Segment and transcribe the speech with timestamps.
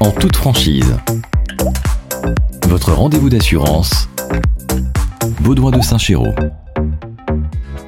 [0.00, 0.96] en toute franchise.
[2.68, 4.08] Votre rendez-vous d'assurance,
[5.40, 6.34] Baudouin de Saint-Chéraud.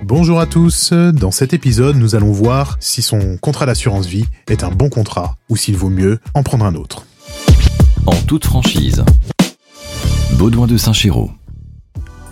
[0.03, 4.65] Bonjour à tous, dans cet épisode nous allons voir si son contrat d'assurance vie est
[4.65, 7.07] un bon contrat ou s'il vaut mieux en prendre un autre.
[8.07, 9.05] En toute franchise,
[10.33, 11.31] Baudouin de Saint-Chéraud.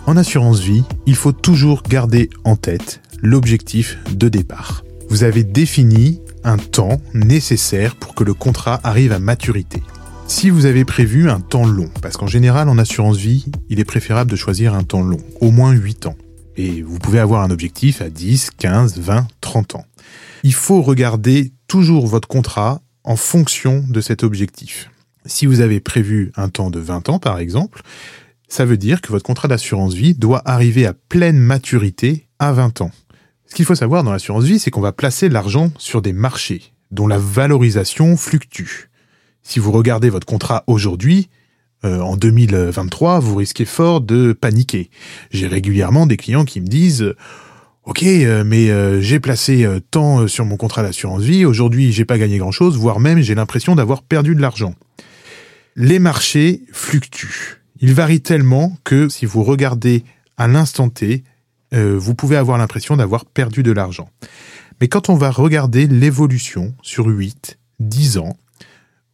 [0.05, 4.83] En assurance vie, il faut toujours garder en tête l'objectif de départ.
[5.09, 9.81] Vous avez défini un temps nécessaire pour que le contrat arrive à maturité.
[10.27, 13.85] Si vous avez prévu un temps long, parce qu'en général en assurance vie, il est
[13.85, 16.15] préférable de choisir un temps long, au moins 8 ans.
[16.57, 19.85] Et vous pouvez avoir un objectif à 10, 15, 20, 30 ans.
[20.43, 24.91] Il faut regarder toujours votre contrat en fonction de cet objectif.
[25.25, 27.81] Si vous avez prévu un temps de 20 ans par exemple,
[28.47, 32.81] ça veut dire que votre contrat d'assurance vie doit arriver à pleine maturité à 20
[32.81, 32.91] ans.
[33.49, 36.71] Ce qu'il faut savoir dans l'assurance vie, c'est qu'on va placer l'argent sur des marchés
[36.91, 38.89] dont la valorisation fluctue.
[39.41, 41.29] Si vous regardez votre contrat aujourd'hui,
[41.83, 44.91] euh, en 2023, vous risquez fort de paniquer.
[45.31, 47.15] J'ai régulièrement des clients qui me disent
[47.85, 52.19] Ok, euh, mais euh, j'ai placé tant sur mon contrat d'assurance vie, aujourd'hui j'ai pas
[52.19, 54.75] gagné grand chose, voire même j'ai l'impression d'avoir perdu de l'argent.
[55.75, 57.61] Les marchés fluctuent.
[57.81, 60.03] Ils varient tellement que si vous regardez
[60.37, 61.23] à l'instant T,
[61.73, 64.09] euh, vous pouvez avoir l'impression d'avoir perdu de l'argent.
[64.81, 68.37] Mais quand on va regarder l'évolution sur 8, 10 ans,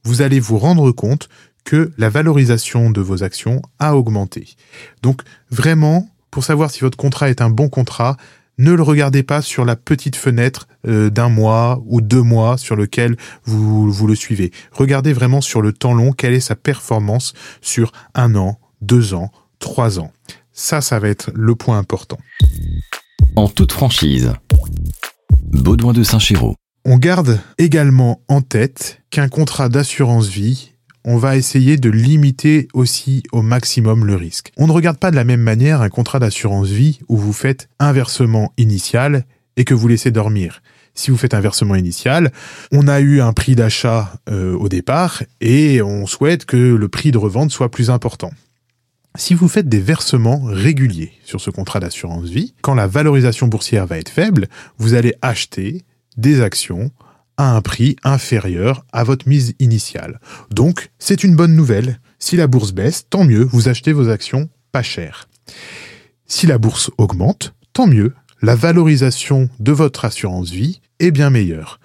[0.04, 1.30] vous allez vous rendre compte
[1.64, 4.56] que la valorisation de vos actions a augmenté.
[5.02, 8.18] Donc vraiment, pour savoir si votre contrat est un bon contrat,
[8.58, 12.76] ne le regardez pas sur la petite fenêtre euh, d'un mois ou deux mois sur
[12.76, 14.52] lequel vous, vous le suivez.
[14.72, 19.32] Regardez vraiment sur le temps long quelle est sa performance sur un an, deux ans,
[19.60, 20.12] trois ans.
[20.58, 22.18] Ça, ça va être le point important.
[23.36, 24.32] En toute franchise,
[25.52, 26.56] Baudouin de Saint-Chéraud.
[26.86, 30.72] On garde également en tête qu'un contrat d'assurance vie,
[31.04, 34.54] on va essayer de limiter aussi au maximum le risque.
[34.56, 37.68] On ne regarde pas de la même manière un contrat d'assurance vie où vous faites
[37.80, 39.26] un versement initial
[39.58, 40.62] et que vous laissez dormir.
[40.94, 42.32] Si vous faites un versement initial,
[42.72, 47.12] on a eu un prix d'achat euh, au départ et on souhaite que le prix
[47.12, 48.32] de revente soit plus important.
[49.18, 53.88] Si vous faites des versements réguliers sur ce contrat d'assurance vie, quand la valorisation boursière
[53.88, 55.86] va être faible, vous allez acheter
[56.18, 56.92] des actions
[57.38, 60.20] à un prix inférieur à votre mise initiale.
[60.52, 62.00] Donc, c'est une bonne nouvelle.
[62.20, 65.30] Si la bourse baisse, tant mieux, vous achetez vos actions pas chères.
[66.26, 71.80] Si la bourse augmente, tant mieux, la valorisation de votre assurance vie est bien meilleure.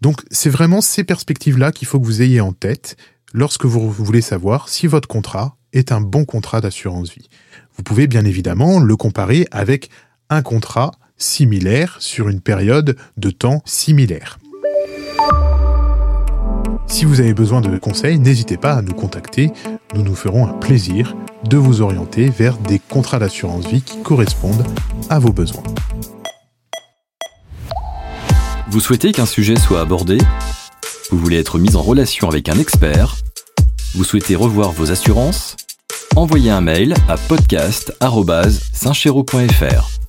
[0.00, 2.96] Donc, c'est vraiment ces perspectives-là qu'il faut que vous ayez en tête
[3.32, 7.28] lorsque vous voulez savoir si votre contrat est un bon contrat d'assurance vie.
[7.76, 9.90] Vous pouvez bien évidemment le comparer avec
[10.30, 14.38] un contrat similaire sur une période de temps similaire.
[16.86, 19.50] Si vous avez besoin de conseils, n'hésitez pas à nous contacter.
[19.94, 24.64] Nous nous ferons un plaisir de vous orienter vers des contrats d'assurance vie qui correspondent
[25.08, 25.62] à vos besoins.
[28.68, 30.18] Vous souhaitez qu'un sujet soit abordé?
[31.10, 33.16] Vous voulez être mis en relation avec un expert?
[33.94, 35.54] Vous souhaitez revoir vos assurances?
[36.16, 40.01] Envoyez un mail à podcast.saintchéraud.fr.